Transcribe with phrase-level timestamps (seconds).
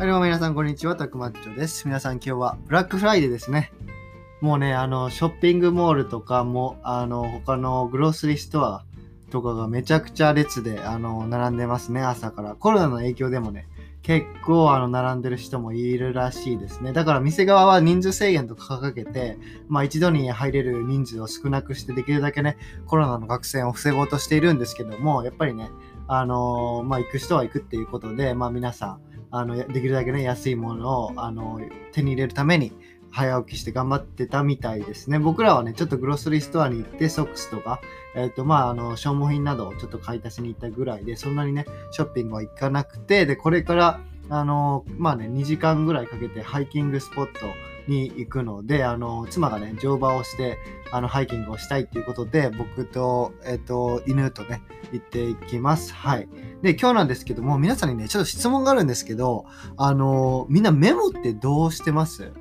[0.00, 0.96] はいどうも皆さん、こんにちは。
[0.96, 1.86] たくまっちょです。
[1.86, 3.70] 皆さん、今日はブラックフライデーですね。
[4.40, 8.86] もうね、あの、ショッピングモールとかも、あの、他のグロースリーストア
[9.30, 12.54] とかがめちゃくちゃ列で、あの、並んでますね、朝から。
[12.54, 13.68] コロナの影響でもね、
[14.00, 16.94] 結構、あの、並んでる人もいるらしいですね。
[16.94, 19.36] だから、店側は人数制限とか掲げて、
[19.68, 25.68] まあ、一度に入れる人数を少なくして、できるだけね、コロナの学生を防ごうとしているんですけども、やっぱりね、
[26.08, 31.60] あのまあ、行く人は行くっていうことで、まあ、皆さん、あのできるだけね安いものをあの
[31.92, 32.72] 手に入れるために
[33.10, 35.18] 早起きして頑張ってたみたいですね。
[35.18, 37.80] 僕らはね、ちょっとグロスリーストアに行ってソックスとか、
[38.14, 47.46] えっ、ー、とまあ、あの消耗品などをちょっと買い足しに行ったぐらいで、そんなにね、ショッピングは行かなくて、で、これからあのまあね、2時間ぐらいかけてハイキングスポット
[47.90, 50.56] に行くので、あの妻がね、乗馬をして
[50.92, 54.62] あのハイキングをしたいっていうことで、僕と、えっ、と、犬とね、
[54.92, 55.92] 行っていきます。
[55.92, 56.28] はい。
[56.62, 59.44] で、今日なんですけども、皆さんにね、ちょっと質問があるんですけど、
[59.76, 62.32] あのみんなメモってどうしてます？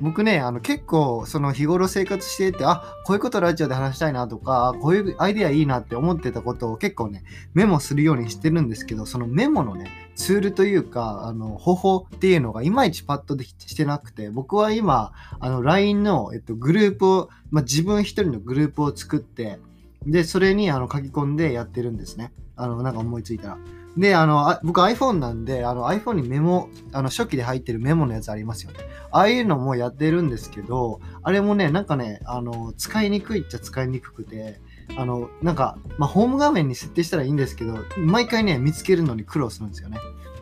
[0.00, 19.60] 僕ね、あの結構その日頃生活していて、あ、こういうことラジオで話したいなとか、こういうアイデアいいなって思ってたことを結構ね、メモするようにしてるんですけど、そのメモのね、ツールというか、あの方法っていうのがいまいちパッとでしてなくて、僕は今、あの LINE の、えっと、グループを、まあ、自分一人のグループを作って、
[20.04, 22.32] で、それにあの書き込んでやってるんですね。
[22.56, 23.58] あの、なんか思いついたら。
[23.96, 28.78] で、あの、あ僕 iPhone なんで、あの iPhone にメモ、あの初期で入ってるメモのやつありますよね。
[29.12, 34.60] ああいうのもやってるんですけど、あれもね、なんかね、あの、使いにくいっちゃ使いにくくて、
[34.96, 39.98] あの、なんか、まあ、ホーム画面に設定したらいいんですけど、毎回ね、見つけるのに苦労するんですよね。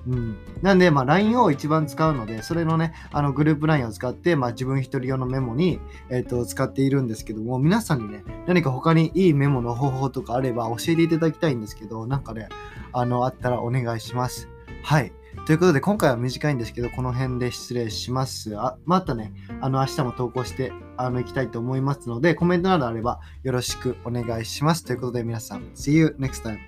[0.09, 5.81] うん、なんで、まあ、LINE を一番使うので、それのね、あのグループ LINE を使って、まあ、自分一人用のメモに、
[6.11, 12.49] えーと、使っているんですけども、皆さんにね、何か他にいいメモの方法とかあれば教えていただきたいんですけど、なんかね、
[12.93, 14.49] あの、あったらお願いします。
[14.83, 15.13] はい。
[15.47, 18.59] ということで、今回は短いんですけど、この辺で失礼します。
[18.59, 24.85] あまたね、あの、明日も投稿してあの行きたいと思いますので、コメントなどあればよろしくお願いします。
[24.85, 26.59] ということで、皆さん、See you next time.